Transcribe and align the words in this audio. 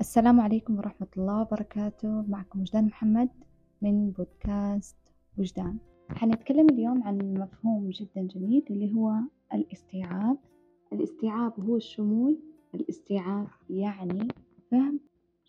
السلام 0.00 0.40
عليكم 0.40 0.78
ورحمة 0.78 1.06
الله 1.16 1.40
وبركاته. 1.40 2.24
معكم 2.28 2.60
وجدان 2.60 2.84
محمد 2.84 3.28
من 3.82 4.10
بودكاست 4.10 4.96
وجدان. 5.38 5.78
حنتكلم 6.08 6.66
اليوم 6.70 7.02
عن 7.02 7.34
مفهوم 7.34 7.90
جدا 7.90 8.22
جميل 8.22 8.64
اللي 8.70 8.94
هو 8.94 9.12
الاستيعاب. 9.54 10.36
الاستيعاب 10.92 11.60
هو 11.60 11.76
الشمول. 11.76 12.38
الاستيعاب 12.74 13.46
يعني 13.70 14.28
فهم 14.70 15.00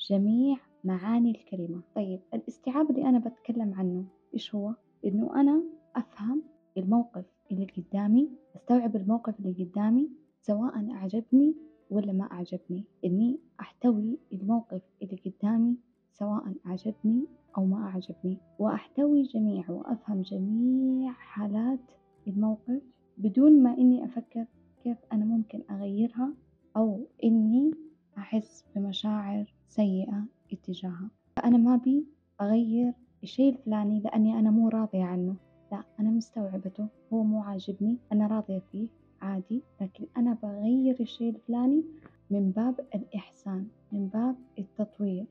جميع 0.09 0.57
معاني 0.83 1.31
الكلمة. 1.31 1.81
طيب 1.95 2.19
الاستيعاب 2.33 2.89
اللي 2.91 3.09
أنا 3.09 3.19
بتكلم 3.19 3.73
عنه 3.73 4.05
إيش 4.33 4.55
هو؟ 4.55 4.75
إنه 5.05 5.35
أنا 5.41 5.63
أفهم 5.95 6.43
الموقف 6.77 7.25
اللي 7.51 7.67
قدامي 7.77 8.29
أستوعب 8.55 8.95
الموقف 8.95 9.39
اللي 9.39 9.63
قدامي 9.63 10.09
سواء 10.41 10.91
أعجبني 10.91 11.55
ولا 11.91 12.13
ما 12.13 12.31
أعجبني 12.31 12.83
إني 13.05 13.39
أحتوي 13.59 14.17
الموقف 14.33 14.81
اللي 15.01 15.17
قدامي 15.25 15.75
سواء 16.11 16.53
أعجبني 16.65 17.25
أو 17.57 17.65
ما 17.65 17.83
أعجبني 17.83 18.37
وأحتوي 18.59 19.21
جميع 19.23 19.71
وأفهم 19.71 20.21
جميع 20.21 21.11
حالات 21.11 21.91
الموقف 22.27 22.81
بدون 23.17 23.63
ما 23.63 23.77
إني 23.77 24.05
أفكر 24.05 24.45
كيف 24.83 24.97
أنا 25.13 25.25
ممكن 25.25 25.61
أغيرها 25.71 26.33
أو 26.77 27.07
إني 27.23 27.71
أحس 28.17 28.65
بمشاعر 28.75 29.53
سيئة 29.67 30.23
اتجاهها. 30.53 31.09
فأنا 31.35 31.57
ما 31.57 31.75
بي 31.75 32.05
أغير 32.41 32.93
الشيء 33.23 33.49
الفلاني 33.53 33.99
لأني 33.99 34.39
أنا 34.39 34.51
مو 34.51 34.69
راضية 34.69 35.03
عنه. 35.03 35.35
لا 35.71 35.83
أنا 35.99 36.09
مستوعبته 36.09 36.87
هو 37.13 37.23
مو 37.23 37.41
عاجبني 37.41 37.97
أنا 38.11 38.27
راضية 38.27 38.59
فيه. 38.71 38.87
عادي 39.21 39.63
لكن 39.81 40.05
أنا 40.17 40.33
بغير 40.43 40.95
الشيء 40.99 41.29
الفلاني 41.35 41.83
من 42.29 42.51
باب 42.51 42.79
الإحسان 42.95 43.67
من 43.91 44.07
باب 44.07 44.35
التطوير 44.59 45.25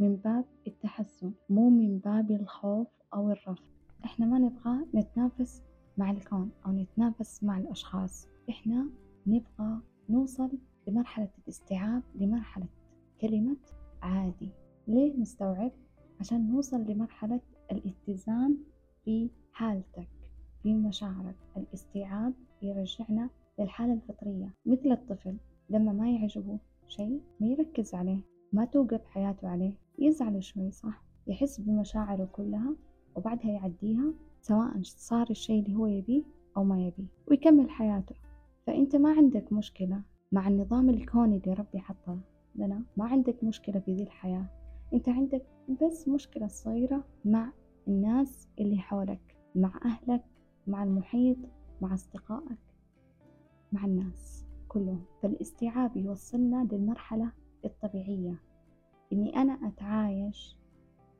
من 0.00 0.16
باب 0.16 0.44
التحسن 0.66 1.32
مو 1.50 1.70
من 1.70 1.98
باب 1.98 2.30
الخوف 2.30 2.88
أو 3.14 3.30
الرفض. 3.30 3.64
إحنا 4.04 4.26
ما 4.26 4.38
نبغى 4.38 4.86
نتنافس 4.94 5.62
مع 5.98 6.10
الكون 6.10 6.50
أو 6.66 6.72
نتنافس 6.72 7.44
مع 7.44 7.58
الأشخاص. 7.58 8.28
إحنا 8.50 8.86
نبغى 9.26 9.80
نوصل 10.10 10.50
لمرحلة 10.88 11.28
الاستيعاب 11.44 12.02
لمرحلة 12.14 12.66
كلمة 13.20 13.56
عادي. 14.02 14.50
ليه 14.88 15.16
نستوعب؟ 15.20 15.72
عشان 16.20 16.50
نوصل 16.52 16.80
لمرحلة 16.80 17.40
الاتزان 17.72 18.56
في 19.04 19.30
حالتك 19.52 20.08
في 20.62 20.74
مشاعرك. 20.74 21.36
الاستيعاب 21.56 22.32
يرجعنا 22.64 23.30
للحالة 23.58 23.92
الفطرية 23.92 24.54
مثل 24.66 24.92
الطفل 24.92 25.36
لما 25.70 25.92
ما 25.92 26.10
يعجبه 26.10 26.58
شيء 26.88 27.20
ما 27.40 27.46
يركز 27.46 27.94
عليه 27.94 28.18
ما 28.52 28.64
توقف 28.64 29.06
حياته 29.06 29.48
عليه 29.48 29.72
يزعل 29.98 30.44
شوي 30.44 30.70
صح؟ 30.70 31.02
يحس 31.26 31.60
بمشاعره 31.60 32.28
كلها 32.32 32.76
وبعدها 33.16 33.50
يعديها 33.50 34.12
سواء 34.40 34.82
صار 34.82 35.30
الشيء 35.30 35.62
اللي 35.64 35.76
هو 35.76 35.86
يبيه 35.86 36.22
أو 36.56 36.64
ما 36.64 36.80
يبيه 36.80 37.06
ويكمل 37.30 37.70
حياته. 37.70 38.14
فأنت 38.66 38.96
ما 38.96 39.10
عندك 39.10 39.52
مشكلة 39.52 40.02
مع 40.32 40.48
النظام 40.48 40.90
الكوني 40.90 41.36
اللي 41.36 41.52
ربي 41.54 41.78
حطه. 41.78 42.18
لنا 42.56 42.82
ما 42.96 43.04
عندك 43.04 43.44
مشكلة 43.44 43.80
في 43.80 43.94
ذي 43.94 44.02
الحياة. 44.02 44.46
أنت 44.94 45.08
عندك 45.08 45.42
بس 45.82 46.08
مشكلة 46.08 46.46
صغيرة 46.46 47.04
مع 47.24 47.52
الناس 47.88 48.48
اللي 48.60 48.78
حولك 48.78 49.36
مع 49.54 49.80
أهلك 49.84 50.24
مع 50.66 50.84
المحيط 50.84 51.36
مع 51.80 51.94
أصدقائك 51.94 52.58
مع 53.72 53.84
الناس 53.84 54.44
كلهم. 54.68 55.04
فالاستيعاب 55.22 55.96
يوصلنا 55.96 56.68
للمرحلة 56.72 57.32
الطبيعية 57.64 58.34
إني 59.12 59.36
أنا 59.36 59.52
أتعايش 59.68 60.56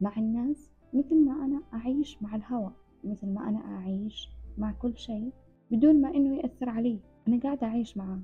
مع 0.01 0.17
الناس 0.17 0.71
مثل 0.95 1.25
ما 1.25 1.45
أنا 1.45 1.63
أعيش 1.75 2.23
مع 2.23 2.35
الهواء 2.35 2.73
مثل 3.05 3.27
ما 3.29 3.49
أنا 3.49 3.59
أعيش 3.59 4.31
مع 4.59 4.73
كل 4.73 4.97
شيء 4.99 5.33
بدون 5.71 6.01
ما 6.01 6.09
إنه 6.15 6.37
يأثر 6.37 6.69
علي. 6.69 7.01
أنا 7.29 7.41
قاعدة 7.41 7.67
أعيش 7.67 7.97
معاه. 7.97 8.21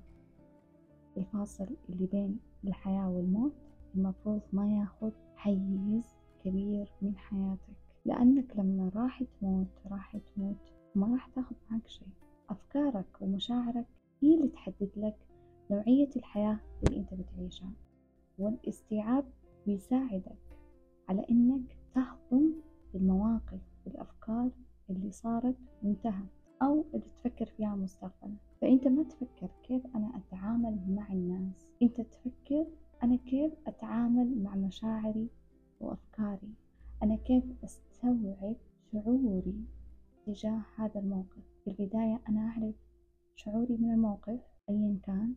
الفاصل 1.16 1.66
اللي 1.88 2.06
بين 2.06 2.38
الحياة 2.64 3.10
والموت 3.10 3.52
المفروض 3.94 4.40
ما 4.52 4.78
ياخذ 4.78 5.10
حيز 5.36 6.04
كبير 6.44 6.92
من 7.02 7.16
حياتك 7.16 7.76
لأنك 8.04 8.56
لما 8.56 8.90
راح 8.94 9.22
تموت 9.40 9.66
راح 9.90 10.16
تموت 10.16 10.56
ما 10.94 11.06
راح 11.12 11.26
تاخذ 11.26 11.56
معك 11.70 11.86
شيء. 11.88 12.08
أفكارك 12.50 13.06
ومشاعرك 13.20 13.86
هي 14.22 14.34
اللي 14.34 14.48
تحدد 14.48 14.90
لك 14.96 15.16
نوعية 15.70 16.08
الحياة 16.16 16.58
اللي 16.86 16.96
أنت 16.98 17.14
بتعيشها. 17.14 17.70
والاستيعاب 18.38 19.24
بيساعدك 19.66 20.38
على 21.08 21.26
إنك 21.30 21.76
تهضم 21.94 22.52
المواقف 22.94 23.60
والأفكار 23.86 24.50
اللي 24.90 25.10
صارت 25.10 25.56
وانتهت 25.82 26.28
أو 26.62 26.84
اللي 26.94 27.06
تفكر 27.06 27.46
فيها 27.46 27.74
مستقبلا. 27.76 28.34
فأنت 28.60 28.88
ما 28.88 29.02
تفكر 29.02 29.48
كيف 29.62 29.86
أنا 29.96 30.12
أتعامل 30.16 30.78
مع 30.88 31.12
الناس 31.12 31.66
أنت 31.82 32.00
تفكر 32.00 32.66
أنا 33.02 33.16
كيف 33.16 33.52
أتعامل 33.66 34.42
مع 34.42 34.54
مشاعري 34.54 35.28
الموقف. 41.00 41.42
في 41.64 41.70
البداية 41.70 42.20
أنا 42.28 42.40
أعرف 42.40 42.74
شعوري 43.36 43.76
من 43.76 43.90
الموقف 43.90 44.40
أيا 44.70 44.98
كان 45.02 45.34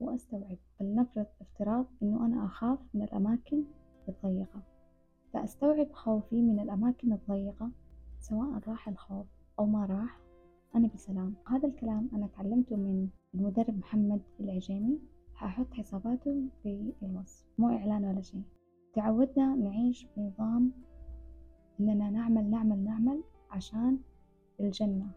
وأستوعب 0.00 0.58
فلنفرض 0.78 1.26
افتراض 1.40 1.86
أنه 2.02 2.26
أنا 2.26 2.44
أخاف 2.46 2.78
من 2.94 3.02
الأماكن 3.02 3.64
الضيقة. 4.08 4.62
فأستوعب 5.32 5.92
خوفي 5.92 6.42
من 6.42 6.60
الأماكن 6.60 7.12
الضيقة 7.12 7.70
سواء 8.20 8.60
راح 8.68 8.88
الخوف 8.88 9.26
أو 9.58 9.66
ما 9.66 9.86
راح 9.86 10.20
أنا 10.76 10.88
بسلام. 10.94 11.34
هذا 11.48 11.68
الكلام 11.68 12.10
أنا 12.12 12.26
تعلمته 12.26 12.76
من 12.76 13.08
المدرب 13.34 13.78
محمد 13.78 14.20
العجيمي. 14.40 14.98
هحط 15.36 15.74
حساباته 15.74 16.48
في 16.62 16.92
الوصف. 17.02 17.46
مو 17.58 17.68
إعلان 17.68 18.04
ولا 18.04 18.20
شيء. 18.20 18.42
تعودنا 18.94 19.54
نعيش 19.54 20.06
بنظام 20.16 20.72
إننا 21.80 22.10
نعمل 22.10 22.50
نعمل 22.50 22.84
نعمل 22.84 23.22
عشان 23.50 23.98
الجنة 24.60 25.10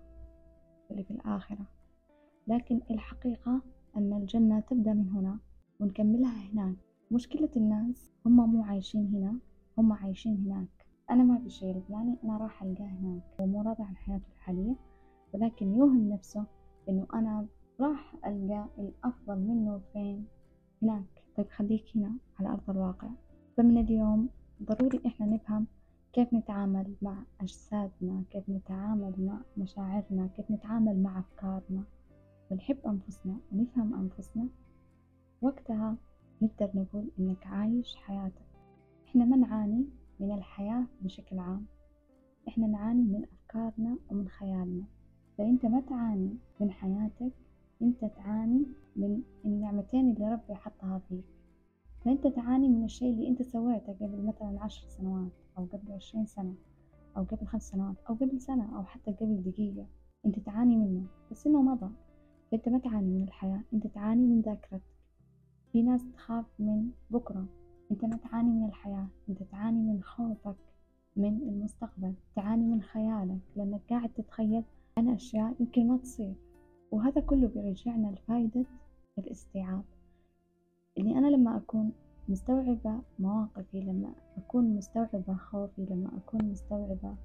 اللي 0.92 1.04
في 1.04 1.12
الآخرة. 1.12 1.66
لكن 2.48 2.82
الحقيقة 2.92 3.62
أن 3.98 4.14
الجنة 4.14 4.60
تبدأ 4.60 4.94
من 4.94 5.10
هنا 5.10 5.40
ونكملها 5.80 6.52
هناك. 6.52 6.76
مشكلة 7.12 7.50
الناس 7.58 8.12
هم 8.26 8.54
مو 8.54 8.64
عايشين 8.64 9.08
هنا 9.08 9.40
هم 9.78 9.94
عايشين 9.94 10.38
هناك. 10.46 10.86
أنا 11.10 11.24
ما 11.24 11.40
في 11.40 11.50
شيء 11.50 11.78
الفلاني 11.78 12.18
أنا 12.24 12.38
راح 12.38 12.64
ألقاه 12.64 12.86
هناك. 12.86 13.22
هو 13.42 13.46
مو 13.46 13.62
راضي 13.62 13.84
عن 13.84 13.96
حياته 13.96 14.28
الحالية 14.36 14.76
ولكن 15.34 15.74
يوهم 15.74 16.10
نفسه 16.10 16.46
إنه 16.90 17.08
أنا 17.14 17.46
راح 17.80 18.16
ألقى 18.26 18.68
الأفضل 18.78 19.40
منه 19.40 19.82
فين؟ 19.94 20.26
هناك. 20.82 21.24
طيب 21.38 21.50
خليك 21.50 21.86
هنا 21.96 22.12
على 22.40 22.50
أرض 22.50 22.70
الواقع. 22.70 23.10
فمن 23.58 23.78
اليوم 23.78 24.30
ضروري 24.64 25.02
إحنا 25.06 25.26
نفهم 25.26 25.68
كيف 26.14 26.34
نتعامل 26.34 26.96
مع 27.02 27.24
أجسادنا 27.42 28.24
كيف 28.30 28.50
نتعامل 28.50 29.14
مع 29.18 29.42
مشاعرنا 29.58 30.28
كيف 30.28 30.52
نتعامل 30.52 31.04
مع 31.04 31.20
أفكارنا؟ 31.20 31.84
ونحب 32.52 32.78
أنفسنا 32.88 33.38
ونفهم 33.52 33.94
أنفسنا؟ 33.94 34.48
وقتها 35.42 35.96
نقدر 36.42 36.70
نقول 36.76 37.12
إنك 37.20 37.48
عايش 37.48 37.96
حياتك. 37.96 38.46
إحنا 39.08 39.26
ما 39.26 39.38
نعاني 39.38 39.86
من 40.20 40.32
الحياة 40.32 40.86
بشكل 41.02 41.40
عام. 41.40 41.66
إحنا 42.48 42.68
نعاني 42.68 43.04
من 43.04 43.24
أفكارنا 43.24 43.98
ومن 44.12 44.28
خيالنا. 44.28 44.84
فأنت 45.38 45.66
ما 45.66 45.82
تعاني 45.82 46.38
من 46.60 46.72
حياتك 46.72 47.34
أنت 47.82 48.06
تعاني 48.06 48.66
من 48.96 49.22
النعمتين 49.46 50.12
اللي 50.12 50.34
ربي 50.34 50.56
حطها 50.56 51.02
فيك. 51.10 51.26
فأنت 52.06 52.28
تعاني 52.28 52.70
من 52.70 52.84
الشيء 52.84 53.14
اللي 53.14 53.28
أنت 53.28 53.42
سويته 53.42 53.94
قبل 53.94 54.26
مثلا 54.26 54.64
عشر 54.64 54.88
سنوات. 54.88 55.43
أو 55.58 55.66
قبل 55.66 55.92
عشرين 55.92 56.26
سنة 56.26 56.56
أو 57.18 57.24
قبل 57.24 57.48
خمس 57.48 57.70
سنوات 57.70 57.96
أو 58.10 58.14
قبل 58.16 58.42
سنة 58.42 58.78
أو 58.78 58.84
حتى 58.84 59.12
قبل 59.12 59.44
دقيقة 59.44 59.86
أنت 60.26 60.40
تعاني 60.40 60.78
منه 60.78 61.06
بس 61.32 61.48
إنه 61.48 61.62
مضى 61.62 61.92
فأنت 62.52 62.70
ما 62.70 62.80
تعاني 62.80 63.10
من 63.10 63.24
الحياة 63.24 63.62
أنت 63.74 63.88
تعاني 63.88 64.28
من 64.28 64.42
ذاكرتك. 64.42 64.82
في 65.72 65.82
ناس 65.82 66.06
تخاف 66.14 66.46
من 66.60 66.90
بكرة 67.10 67.46
أنت 67.92 68.06
ما 68.06 68.18
تعاني 68.18 68.50
من 68.50 68.66
الحياة 68.66 69.08
أنت 69.30 69.44
تعاني 69.44 69.80
من 69.80 70.04
خوفك 70.04 70.56
من 71.16 71.38
المستقبل 71.42 72.14
تعاني 72.36 72.68
من 72.68 72.82
خيالك 72.82 73.40
لأنك 73.56 73.82
قاعد 73.90 74.10
تتخيل 74.14 74.64
عن 74.98 75.10
أشياء 75.10 75.56
يمكن 75.60 75.88
ما 75.88 75.98
تصير. 75.98 76.34
وهذا 76.92 77.22
كله 77.22 77.48
بيرجعنا 77.48 78.08
لفائدة 78.08 78.66
الاستيعاب. 79.18 79.84
إني 81.00 81.18
أنا 81.18 81.28
لما 81.28 81.58
أكون 81.58 81.92
مستوعبة 82.30 83.02
مواقفي 83.20 83.82
لما 83.82 84.14
أكون 84.38 84.76
مستوعبة 84.76 85.34
خوفي 85.34 85.86
لما 85.86 86.18
أكون 86.18 86.46
مستوعبة 86.52 87.16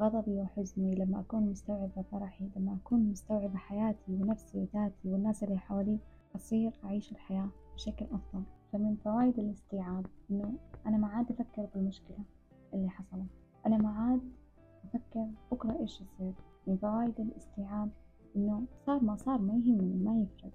غضبي 0.00 0.38
وحزني 0.40 0.94
لما 0.94 1.20
أكون 1.20 1.42
مستوعبة 1.50 2.02
فرحي 2.12 2.48
لما 2.56 2.74
أكون 2.74 3.00
مستوعبة 3.00 3.56
حياتي 3.56 4.12
ونفسي 4.12 4.58
وذاتي 4.58 5.08
والناس 5.08 5.42
اللي 5.44 5.58
حولي 5.58 5.98
أصير 6.36 6.72
أعيش 6.84 7.12
الحياة 7.12 7.48
بشكل 7.74 8.04
أفضل. 8.04 8.42
فمن 8.72 8.96
فوائد 8.96 9.38
الاستيعاب 9.38 10.06
إنه 10.30 10.52
أنا 10.86 10.96
ما 10.96 11.06
عاد 11.06 11.30
أفكر 11.30 11.66
بالمشكلة 11.74 12.18
اللي 12.74 12.88
حصلت. 12.88 13.26
أنا 13.66 13.76
ما 13.76 13.88
عاد 13.88 14.20
أفكر 14.84 15.26
بكرة 15.52 15.80
إيش 15.80 16.00
يصير. 16.00 16.32
من 16.66 16.76
فوائد 16.76 17.20
الاستيعاب 17.20 17.90
إنه 18.36 18.62
صار 18.86 19.04
ما 19.04 19.16
صار 19.16 19.38
ما 19.38 19.54
يهمني 19.54 20.04
ما 20.04 20.18
يفرق. 20.18 20.52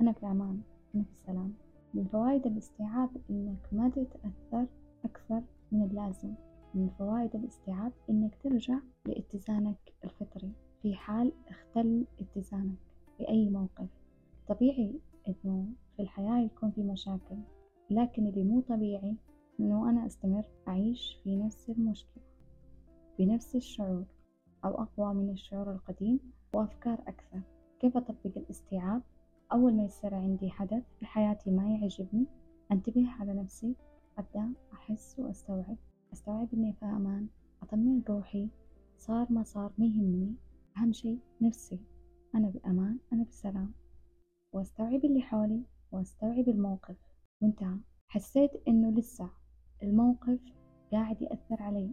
أنا 0.00 0.12
في 0.12 0.26
أمان 0.26 0.60
أنا 0.94 1.04
في 1.04 1.16
سلام 1.26 1.52
من 1.94 2.04
فوائد 2.04 2.46
الاستيعاب 2.46 3.10
إنك 3.30 3.68
ما 3.72 3.88
تتأثر 3.88 4.66
أكثر 5.04 5.42
من 5.72 5.82
اللازم. 5.82 6.34
من 6.74 6.88
فوائد 6.98 7.34
الاستيعاب 7.34 7.92
إنك 8.10 8.38
ترجع 8.42 8.78
لاتزانك 9.06 9.92
الفطري. 10.04 10.52
في 10.82 10.94
حال 10.94 11.32
اختل 11.48 12.04
اتزانك 12.20 12.78
في 13.18 13.28
أي 13.28 13.50
موقف. 13.50 13.88
طبيعي 14.48 15.00
إنه 15.28 15.66
في 15.96 16.02
الحياة 16.02 16.38
يكون 16.44 16.70
في 16.70 16.82
مشاكل 16.82 17.36
لكن 17.90 18.26
اللي 18.26 18.44
مو 18.44 18.60
طبيعي 18.60 19.16
إنه 19.60 19.90
أنا 19.90 20.06
أستمر 20.06 20.44
أعيش 20.68 21.20
في 21.24 21.36
نفس 21.36 21.70
المشكلة 21.70 22.22
بنفس 23.18 23.56
الشعور 23.56 24.04
أو 24.64 24.82
أقوى 24.82 25.14
من 25.14 25.30
الشعور 25.30 25.72
القديم 25.72 26.20
وأفكار 26.54 26.98
أكثر. 27.06 27.40
كيف 27.80 27.96
أطبق 27.96 28.36
الاستيعاب؟ 28.36 29.02
أول 29.52 29.74
ما 29.74 29.84
يصير 29.84 30.14
عندي 30.14 30.50
حدث 30.50 30.82
في 30.98 31.06
حياتي 31.06 31.50
ما 31.50 31.70
يعجبني 31.70 32.26
أنتبه 32.72 33.10
على 33.10 33.32
نفسي 33.34 33.76
أبدأ 34.18 34.52
أحس 34.72 35.18
وأستوعب 35.18 35.76
أستوعب 36.12 36.48
إني 36.54 36.72
في 36.72 36.84
أمان 36.84 37.28
أطمن 37.62 38.02
روحي 38.08 38.48
صار 38.98 39.26
ما 39.30 39.42
صار 39.42 39.72
ما 39.78 39.86
يهمني. 39.86 40.34
أهم 40.76 40.92
شي 40.92 41.18
نفسي 41.40 41.80
أنا 42.34 42.48
بأمان 42.48 42.98
أنا 43.12 43.24
بسلام 43.24 43.72
وأستوعب 44.52 45.04
اللي 45.04 45.22
حولي 45.22 45.62
وأستوعب 45.92 46.48
الموقف. 46.48 46.96
وإنتهى. 47.40 47.76
حسيت 48.08 48.50
إنه 48.68 48.90
لسه 48.90 49.30
الموقف 49.82 50.38
قاعد 50.92 51.22
يأثر 51.22 51.62
علي. 51.62 51.90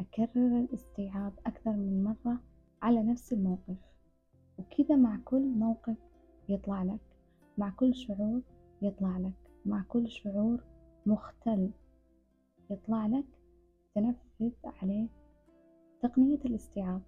أكرر 0.00 0.58
الاستيعاب 0.60 1.32
أكثر 1.46 1.72
من 1.72 2.04
مرة 2.04 2.40
على 2.82 3.02
نفس 3.02 3.32
الموقف. 3.32 3.76
وكذا 4.58 4.96
مع 4.96 5.20
كل 5.24 5.42
موقف 5.42 5.96
يطلع 6.48 6.82
لك. 6.82 7.00
مع 7.58 7.70
كل 7.70 7.94
شعور 7.94 8.40
يطلع 8.82 9.18
لك. 9.18 9.50
مع 9.66 9.82
كل 9.88 10.08
شعور 10.08 10.60
مختل 11.06 11.70
يطلع 12.70 13.06
لك. 13.06 13.24
تنفذ 13.94 14.52
عليه 14.64 15.08
تقنية 16.02 16.38
الاستيعاب. 16.44 17.02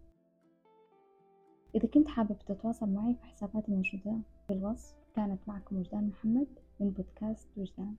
إذا 1.75 1.89
كنت 1.89 2.09
حابب 2.09 2.39
تتواصل 2.39 2.89
معي 2.89 3.15
في 3.15 3.27
حساباتي 3.27 3.73
موجودة 3.73 4.19
في 4.47 4.53
الوصف 4.53 4.97
كانت 5.17 5.41
معكم 5.47 5.77
وجدان 5.77 6.09
محمد 6.09 6.47
من 6.81 6.91
بودكاست 6.91 7.49
وجدان. 7.57 7.95